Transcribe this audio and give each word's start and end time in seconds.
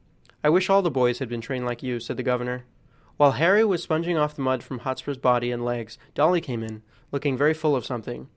"I 0.43 0.49
wish 0.49 0.67
all 0.67 0.81
the 0.81 0.89
boys 0.89 1.19
had 1.19 1.29
been 1.29 1.41
trained 1.41 1.67
like 1.67 1.83
you," 1.83 1.99
said 1.99 2.17
the 2.17 2.23
governor. 2.23 2.65
While 3.17 3.33
Harry 3.33 3.63
was 3.63 3.83
sponging 3.83 4.17
off 4.17 4.33
the 4.35 4.41
mud 4.41 4.63
from 4.63 4.79
Hotspur's 4.79 5.19
body 5.19 5.51
and 5.51 5.63
legs 5.63 5.99
Dolly 6.15 6.41
came 6.41 6.63
in, 6.63 6.81
looking 7.11 7.37
very 7.37 7.53
full 7.53 7.75
of 7.75 7.85
something. 7.85 8.27